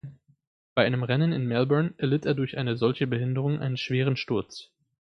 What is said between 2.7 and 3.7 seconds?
solche Behinderung